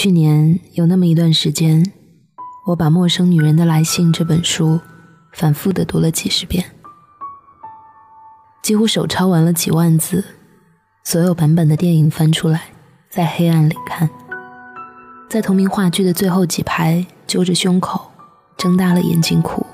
[0.00, 1.92] 去年有那么一段时间，
[2.66, 4.78] 我把《陌生女人的来信》这本书
[5.32, 6.64] 反复的读了几十遍，
[8.62, 10.24] 几乎手抄完了几万字，
[11.02, 12.66] 所有版本的电影翻出来，
[13.10, 14.08] 在黑暗里看，
[15.28, 18.12] 在同名话剧的最后几排揪着胸口，
[18.56, 19.66] 睁大了眼睛哭。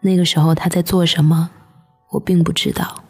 [0.00, 1.50] 那个时候他在做什么，
[2.12, 3.04] 我并不知道，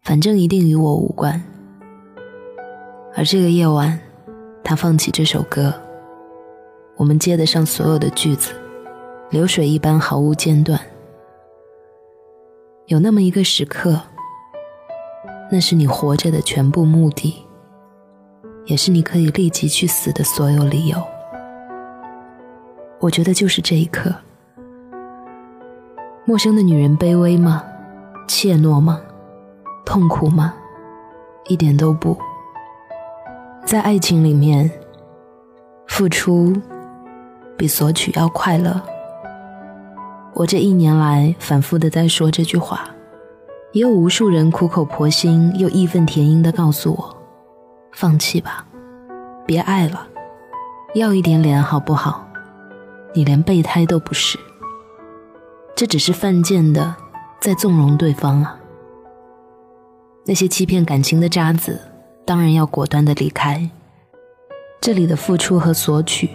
[0.00, 1.44] 反正一定与我无关。
[3.14, 4.00] 而这个夜晚。
[4.64, 5.74] 他放起这首歌，
[6.96, 8.52] 我们接得上所有的句子，
[9.30, 10.78] 流水一般毫无间断。
[12.86, 14.00] 有那么一个时刻，
[15.50, 17.44] 那是你活着的全部目的，
[18.66, 20.96] 也是你可以立即去死的所有理由。
[23.00, 24.14] 我觉得就是这一刻。
[26.24, 27.64] 陌生的女人卑微吗？
[28.28, 29.00] 怯懦吗？
[29.84, 30.54] 痛苦吗？
[31.48, 32.16] 一点都不。
[33.72, 34.70] 在爱情里面，
[35.86, 36.52] 付出
[37.56, 38.78] 比索取要快乐。
[40.34, 42.84] 我这一年来反复的在说这句话，
[43.72, 47.16] 也有无数人苦口婆心又义愤填膺的告诉我：
[47.92, 48.66] 放弃吧，
[49.46, 50.06] 别爱了，
[50.94, 52.28] 要一点脸好不好？
[53.14, 54.38] 你连备胎都不是，
[55.74, 56.94] 这只是犯贱的
[57.40, 58.60] 在纵容对方啊！
[60.26, 61.80] 那些欺骗感情的渣子。
[62.24, 63.70] 当然要果断的离开。
[64.80, 66.30] 这里的付出和索取，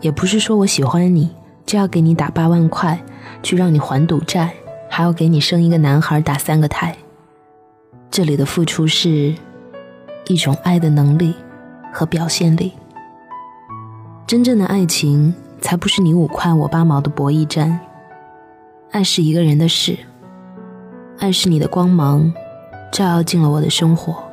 [0.00, 1.30] 也不是说我喜欢你
[1.64, 3.02] 就要给你打八万块，
[3.42, 4.52] 去让你还赌债，
[4.90, 6.94] 还要给你生一个男孩打三个胎。
[8.10, 9.34] 这里的付出是
[10.26, 11.34] 一种爱的能力
[11.92, 12.72] 和表现力。
[14.26, 17.80] 真正的爱情才不是你五块我八毛的博弈战。
[18.90, 19.96] 爱是一个人的事，
[21.18, 22.32] 爱是你的光芒，
[22.92, 24.25] 照耀进了我的生活。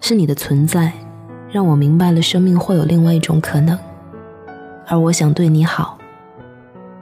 [0.00, 0.92] 是你的存在，
[1.50, 3.78] 让我明白了生命会有另外一种可能，
[4.86, 5.98] 而我想对你好。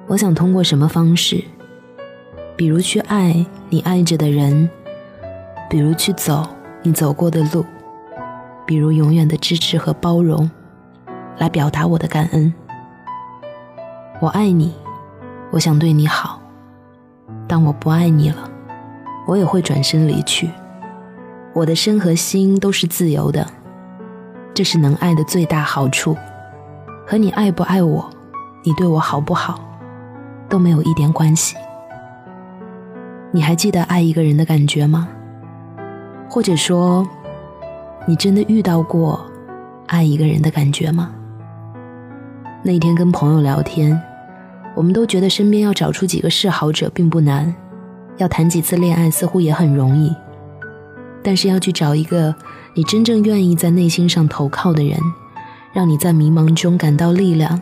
[0.09, 1.43] 我想通过什么方式，
[2.57, 4.69] 比如去爱你爱着的人，
[5.71, 6.47] 比如去走
[6.83, 7.65] 你走过的路，
[8.67, 10.51] 比如永远的支持和包容，
[11.39, 12.53] 来表达我的感恩。
[14.21, 14.75] 我爱你，
[15.53, 16.41] 我想对你好。
[17.47, 18.51] 当我不爱你了，
[19.27, 20.51] 我也会转身离去。
[21.59, 23.45] 我的身和心都是自由的，
[24.55, 26.17] 这是能爱的最大好处。
[27.05, 28.09] 和你爱不爱我，
[28.63, 29.59] 你对我好不好，
[30.49, 31.57] 都没有一点关系。
[33.33, 35.09] 你还记得爱一个人的感觉吗？
[36.31, 37.05] 或者说，
[38.07, 39.21] 你真的遇到过
[39.89, 41.11] 爱一个人的感觉吗？
[42.63, 44.01] 那天跟朋友聊天，
[44.77, 47.53] 我们都觉得身边要找出几个示好者并不难，
[48.19, 50.15] 要谈几次恋爱似乎也很容易。
[51.29, 52.35] 但是要去找一个
[52.73, 54.99] 你真正愿意在内心上投靠的人，
[55.75, 57.61] 让你在迷茫中感到力量，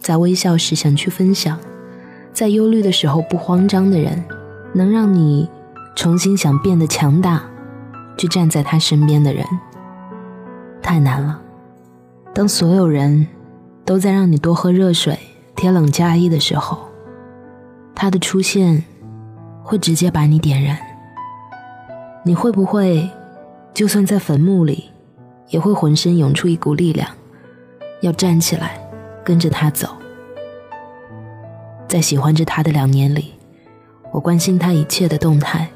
[0.00, 1.56] 在微笑时想去分享，
[2.32, 4.24] 在忧虑的时候不慌张的人，
[4.72, 5.48] 能让你
[5.94, 7.44] 重新想变得强大，
[8.18, 9.46] 去站在他身边的人，
[10.82, 11.40] 太难了。
[12.34, 13.24] 当所有人
[13.84, 15.16] 都在让你多喝热水、
[15.54, 16.88] 贴冷加衣的时候，
[17.94, 18.82] 他的出现
[19.62, 20.76] 会直接把你点燃。
[22.26, 23.08] 你会不会，
[23.72, 24.90] 就算在坟墓里，
[25.50, 27.08] 也会浑身涌出一股力量，
[28.00, 28.80] 要站起来，
[29.24, 29.90] 跟着他走？
[31.86, 33.34] 在喜欢着他的两年里，
[34.12, 35.70] 我关心他一切的动态，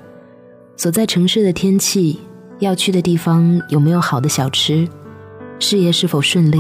[0.77, 2.19] 所在城市的天气，
[2.59, 4.89] 要去的地方有没有好的小吃，
[5.61, 6.59] 事业是否顺利，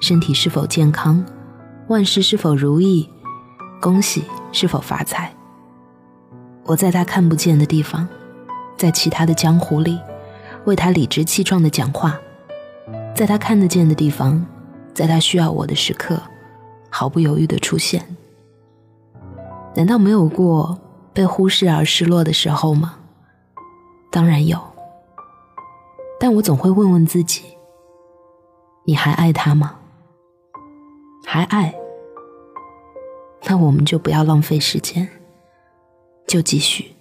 [0.00, 1.24] 身体是否健康，
[1.86, 3.08] 万事是否如意，
[3.80, 5.32] 恭喜是否发财？
[6.64, 8.08] 我在他看不见的地方。
[8.80, 10.00] 在其他的江湖里，
[10.64, 12.18] 为他理直气壮的讲话，
[13.14, 14.46] 在他看得见的地方，
[14.94, 16.18] 在他需要我的时刻，
[16.88, 18.16] 毫不犹豫的出现。
[19.74, 20.78] 难道没有过
[21.12, 23.00] 被忽视而失落的时候吗？
[24.10, 24.58] 当然有。
[26.18, 27.42] 但我总会问问自己：
[28.86, 29.76] 你还爱他吗？
[31.26, 31.74] 还爱？
[33.44, 35.06] 那我们就不要浪费时间，
[36.26, 36.94] 就继续。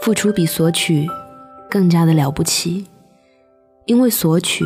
[0.00, 1.06] 付出比索取
[1.68, 2.86] 更加的了不起，
[3.84, 4.64] 因为索取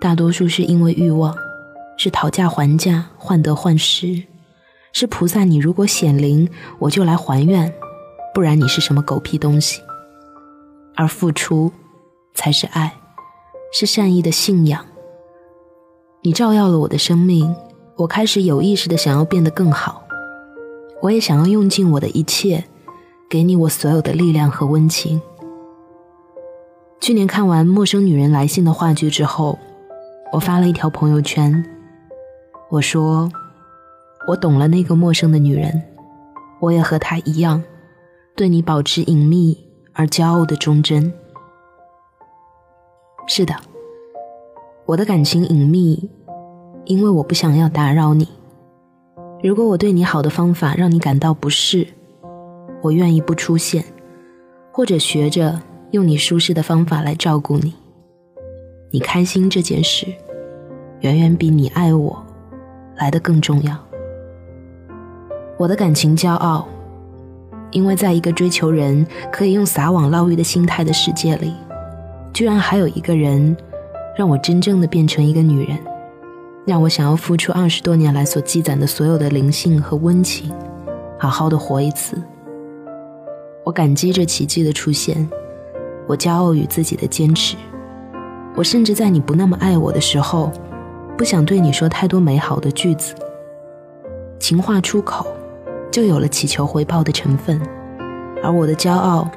[0.00, 1.34] 大多数是因为欲望，
[1.98, 4.22] 是讨价还价、患得患失，
[4.92, 6.48] 是菩萨你如果显灵，
[6.78, 7.74] 我就来还愿，
[8.32, 9.82] 不然你是什么狗屁东西。
[10.94, 11.72] 而付出
[12.32, 12.94] 才是爱，
[13.72, 14.86] 是善意的信仰。
[16.22, 17.54] 你照耀了我的生命，
[17.96, 20.04] 我开始有意识的想要变得更好，
[21.02, 22.64] 我也想要用尽我的一切。
[23.28, 25.20] 给你我所有的力量和温情。
[27.00, 29.58] 去年看完《陌生女人来信》的话剧之后，
[30.32, 31.64] 我发了一条朋友圈，
[32.70, 33.28] 我说
[34.28, 35.82] ：“我懂了那个陌生的女人，
[36.60, 37.62] 我也和她一样，
[38.36, 39.58] 对你保持隐秘
[39.92, 41.12] 而骄傲的忠贞。”
[43.26, 43.56] 是的，
[44.84, 46.08] 我的感情隐秘，
[46.84, 48.28] 因为我不想要打扰你。
[49.42, 51.86] 如果我对你好的方法让你感到不适，
[52.86, 53.84] 我愿意不出现，
[54.72, 55.60] 或者学着。
[55.92, 57.72] 用你舒适的方法来照顾你，
[58.90, 60.04] 你开心这件事，
[61.00, 62.20] 远远比你爱我
[62.96, 63.78] 来的更重要。
[65.56, 66.66] 我的感情骄傲，
[67.70, 71.54] 因为在一个追求人可以用撒网捞鱼的心态的世界里，
[72.34, 73.56] 居然还有一个人，
[74.18, 75.78] 让我真正的变成一个女人，
[76.66, 80.52] 让我想要付出二十多年来所积攒的所有的灵性和温情，
[81.16, 82.20] 好好的活一次。
[83.66, 85.28] 我感激这奇迹的出现。
[86.06, 87.56] 我骄傲于自己的坚持，
[88.54, 90.52] 我甚至在你不那么爱我的时候，
[91.18, 93.12] 不想对你说太多美好的句子。
[94.38, 95.26] 情话出口，
[95.90, 97.60] 就有了祈求回报的成分，
[98.40, 99.28] 而我的骄傲，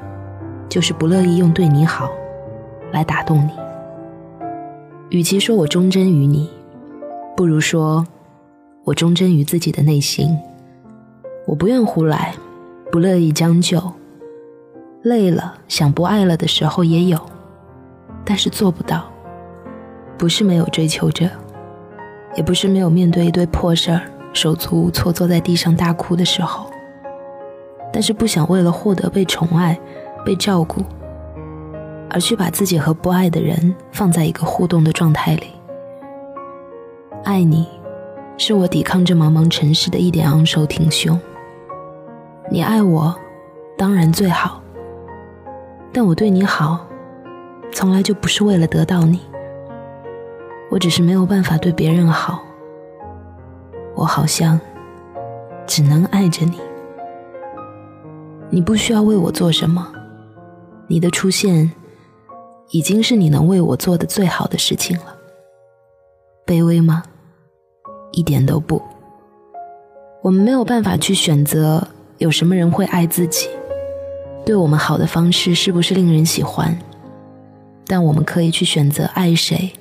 [0.68, 2.08] 就是不乐意用对你好，
[2.92, 3.50] 来打动你。
[5.08, 6.48] 与其说我忠贞于你，
[7.36, 8.06] 不如说，
[8.84, 10.38] 我忠贞于自己的内心。
[11.48, 12.32] 我不愿胡来，
[12.92, 13.82] 不乐意将就。
[15.02, 17.18] 累了，想不爱了的时候也有，
[18.24, 19.04] 但是做不到。
[20.18, 21.26] 不是没有追求者，
[22.34, 24.02] 也不是没有面对一堆破事儿，
[24.34, 26.70] 手足无措坐在地上大哭的时候。
[27.90, 29.80] 但是不想为了获得被宠爱、
[30.22, 30.82] 被照顾，
[32.10, 35.46] 而去把自己和不爱的人放在一个互动的状态里。
[37.24, 37.66] 爱你，
[38.36, 41.18] 是我抵抗这茫茫尘世的一点昂首挺胸。
[42.50, 43.16] 你爱我，
[43.78, 44.60] 当然最好。
[45.92, 46.86] 但我对你好，
[47.72, 49.20] 从来就不是为了得到你。
[50.70, 52.42] 我只是没有办法对别人好。
[53.96, 54.58] 我好像
[55.66, 56.60] 只能爱着你。
[58.50, 59.92] 你不需要为我做什么，
[60.86, 61.70] 你的出现
[62.70, 65.16] 已经是你能为我做的最好的事情了。
[66.46, 67.02] 卑微吗？
[68.12, 68.80] 一点都不。
[70.22, 71.86] 我们没有办法去选择
[72.18, 73.48] 有什么人会爱自己。
[74.44, 76.76] 对我们好的方式是不是令人喜欢？
[77.86, 79.72] 但我们可以去选择爱谁，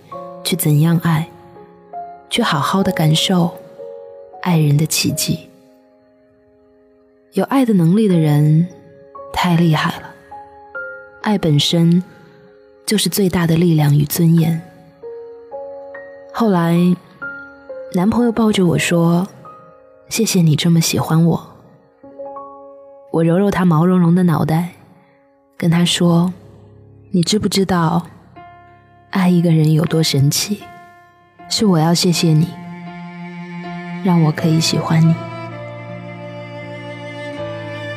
[0.43, 1.29] 去怎样爱，
[2.29, 3.51] 去好好的感受
[4.41, 5.49] 爱人的奇迹。
[7.33, 8.67] 有爱的能力的人
[9.31, 10.09] 太厉害了，
[11.21, 12.03] 爱本身
[12.85, 14.59] 就是最大的力量与尊严。
[16.33, 16.77] 后来，
[17.93, 19.27] 男朋友抱着我说
[20.09, 21.49] ：“谢谢你这么喜欢我。”
[23.11, 24.69] 我揉揉他毛茸茸的脑袋，
[25.57, 26.31] 跟他说
[27.09, 28.05] ：“你知不知道，
[29.09, 30.59] 爱一个人有多神奇？
[31.49, 32.47] 是我要谢谢你，
[34.03, 35.15] 让我可以喜欢你。”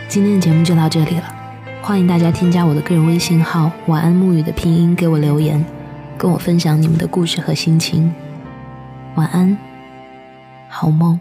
[0.09, 1.25] 今天的节目就到这里了，
[1.83, 5.63] 欢迎大家添加我的个人微信号“晚安沐雨”的拼音给我留言，
[6.17, 8.11] 跟我分享你们的故事和心情。
[9.17, 9.59] 晚安，
[10.71, 11.21] 好梦。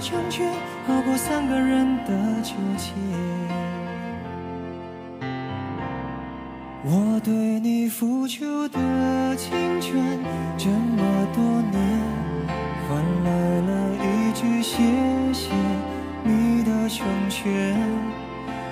[0.00, 0.46] 成全，
[0.86, 2.12] 好过三个人的
[2.42, 2.92] 纠结。
[6.84, 10.20] 我对你付出的青春，
[10.56, 11.80] 这么多年，
[12.88, 13.30] 换来
[13.62, 14.82] 了一句谢
[15.32, 15.50] 谢。
[16.22, 17.76] 你的成全，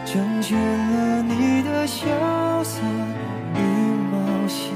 [0.05, 2.05] 成全了你的潇
[2.63, 2.81] 洒
[3.55, 3.61] 与
[4.11, 4.73] 冒险，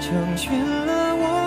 [0.00, 1.37] 成全了我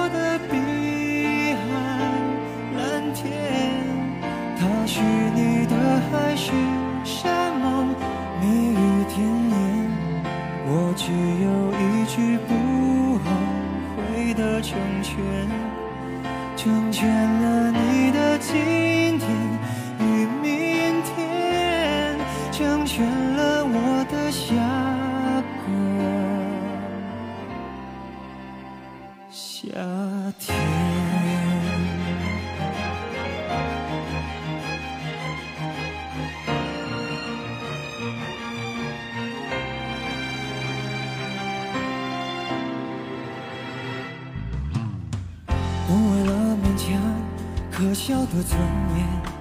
[22.61, 23.03] 成全
[23.33, 24.53] 了我的下
[25.65, 25.67] 个
[29.31, 29.67] 夏
[30.37, 30.55] 天。
[45.87, 46.87] 我为了勉强
[47.71, 48.55] 可笑的尊
[48.97, 49.40] 严。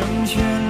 [0.00, 0.69] 成全